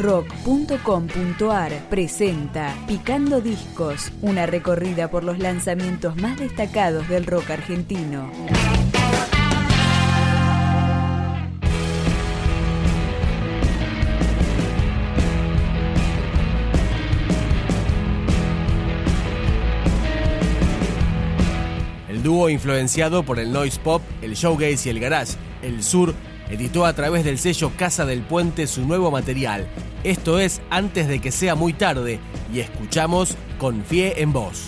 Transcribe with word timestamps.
rock.com.ar 0.00 1.72
presenta 1.90 2.74
Picando 2.88 3.42
Discos, 3.42 4.10
una 4.22 4.46
recorrida 4.46 5.10
por 5.10 5.24
los 5.24 5.38
lanzamientos 5.38 6.16
más 6.16 6.38
destacados 6.38 7.06
del 7.08 7.26
rock 7.26 7.50
argentino. 7.50 8.30
El 22.08 22.22
dúo 22.22 22.48
influenciado 22.48 23.22
por 23.22 23.38
el 23.38 23.52
noise 23.52 23.78
pop, 23.78 24.02
el 24.22 24.34
showgaze 24.34 24.88
y 24.88 24.90
el 24.90 25.00
garage, 25.00 25.34
el 25.62 25.82
sur, 25.82 26.14
editó 26.50 26.84
a 26.84 26.92
través 26.92 27.24
del 27.24 27.38
sello 27.38 27.72
Casa 27.76 28.04
del 28.04 28.22
Puente 28.22 28.66
su 28.66 28.84
nuevo 28.86 29.10
material. 29.10 29.66
Esto 30.04 30.38
es 30.38 30.60
Antes 30.70 31.08
de 31.08 31.20
que 31.20 31.30
sea 31.30 31.54
muy 31.54 31.72
tarde 31.72 32.18
y 32.52 32.60
escuchamos 32.60 33.36
Confié 33.58 34.22
en 34.22 34.32
vos. 34.32 34.66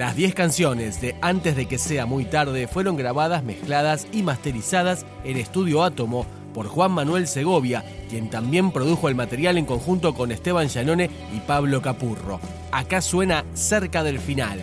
Las 0.00 0.16
10 0.16 0.34
canciones 0.34 1.02
de 1.02 1.14
Antes 1.20 1.56
de 1.56 1.66
que 1.66 1.76
sea 1.76 2.06
muy 2.06 2.24
tarde 2.24 2.66
fueron 2.66 2.96
grabadas, 2.96 3.44
mezcladas 3.44 4.06
y 4.12 4.22
masterizadas 4.22 5.04
en 5.24 5.36
Estudio 5.36 5.84
Átomo 5.84 6.24
por 6.54 6.68
Juan 6.68 6.92
Manuel 6.92 7.28
Segovia, 7.28 7.84
quien 8.08 8.30
también 8.30 8.72
produjo 8.72 9.10
el 9.10 9.14
material 9.14 9.58
en 9.58 9.66
conjunto 9.66 10.14
con 10.14 10.32
Esteban 10.32 10.68
Llanone 10.68 11.10
y 11.36 11.40
Pablo 11.40 11.82
Capurro. 11.82 12.40
Acá 12.72 13.02
suena 13.02 13.44
cerca 13.52 14.02
del 14.02 14.20
final. 14.20 14.62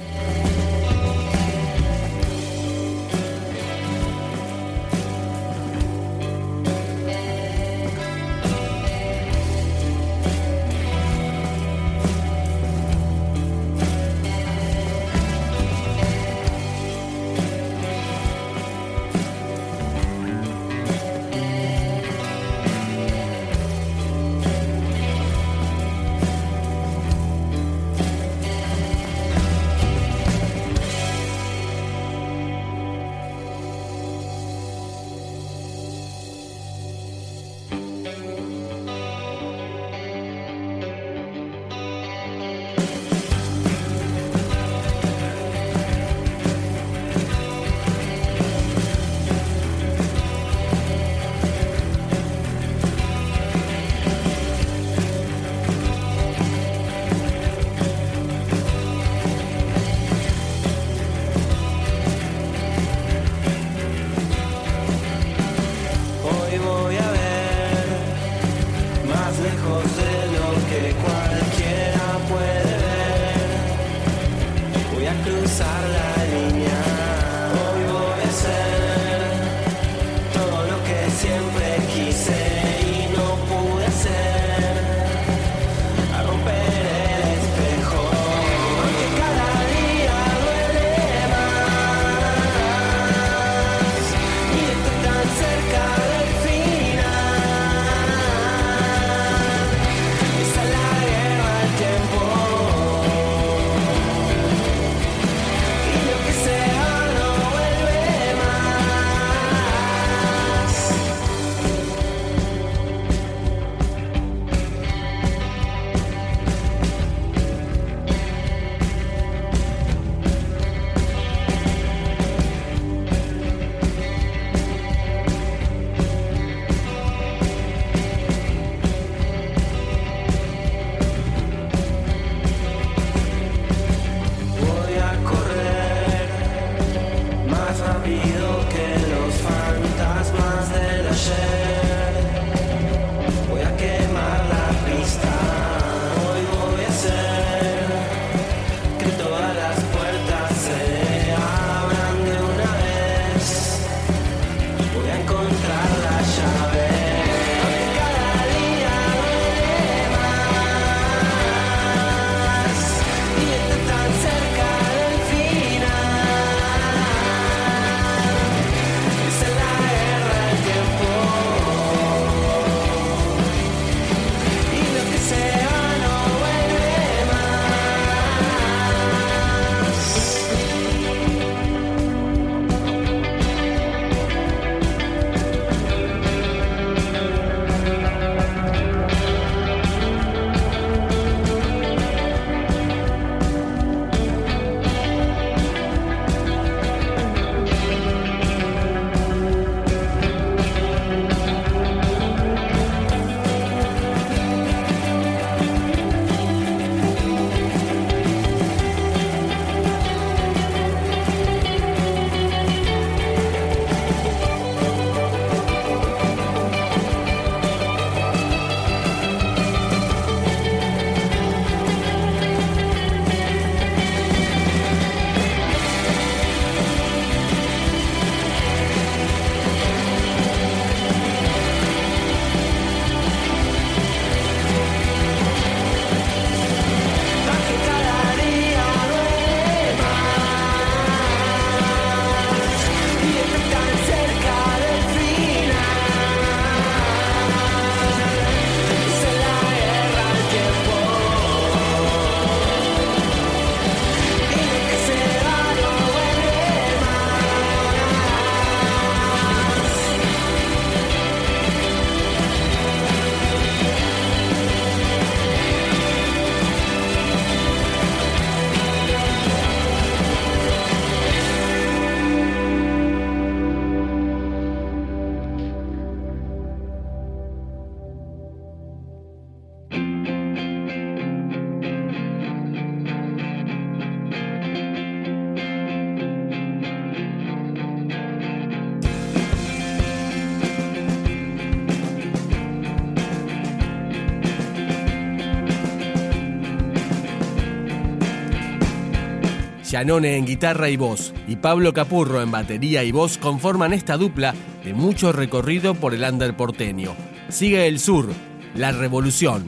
Yanone 299.90 300.36
en 300.36 300.46
guitarra 300.46 300.90
y 300.90 300.98
voz 300.98 301.34
y 301.48 301.56
Pablo 301.56 301.94
Capurro 301.94 302.42
en 302.42 302.52
batería 302.52 303.04
y 303.04 303.12
voz 303.12 303.38
conforman 303.38 303.94
esta 303.94 304.18
dupla 304.18 304.54
de 304.84 304.94
mucho 304.94 305.32
recorrido 305.32 305.96
por 305.96 306.14
el 306.14 306.24
under 306.24 306.56
porteño. 306.56 307.16
Sigue 307.50 307.88
el 307.88 308.00
sur, 308.00 308.28
la 308.76 308.92
revolución. 308.92 309.66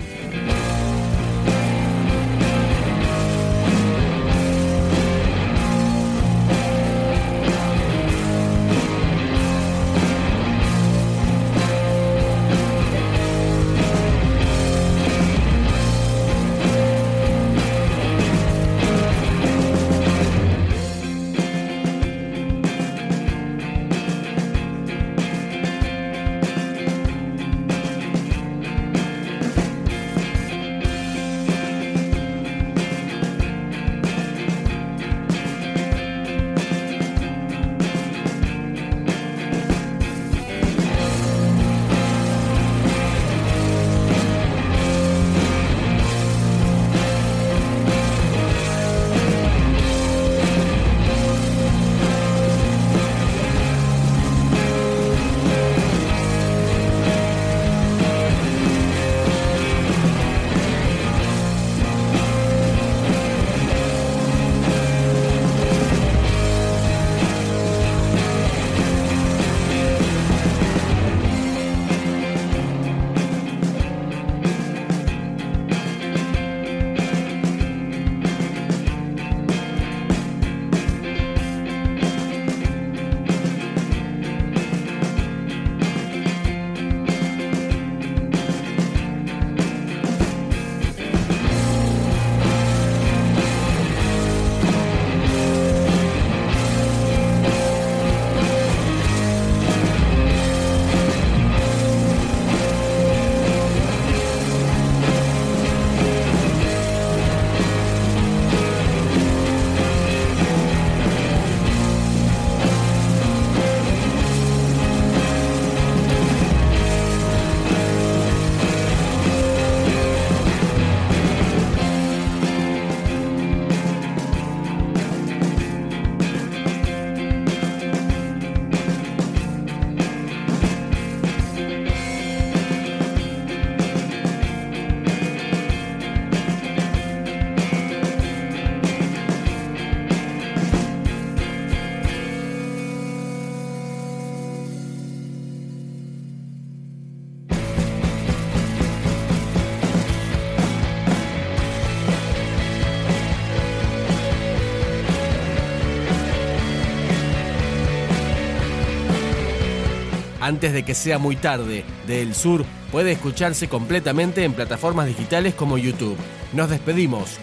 Antes 160.50 160.74
de 160.74 160.82
que 160.82 160.96
sea 160.96 161.20
muy 161.20 161.36
tarde, 161.36 161.86
de 162.08 162.24
El 162.24 162.34
Sur 162.34 162.66
puede 162.92 163.12
escucharse 163.12 163.70
completamente 163.70 164.44
en 164.44 164.54
plataformas 164.54 165.06
digitales 165.06 165.54
como 165.54 165.78
YouTube. 165.78 166.18
Nos 166.54 166.72
despedimos. 166.72 167.38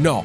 No. 0.00 0.24